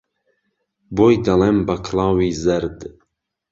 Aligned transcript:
بۆی 0.95 1.15
دهڵێم 1.25 1.57
به 1.67 1.75
کڵاوی 1.85 2.29
زهرد 2.43 2.77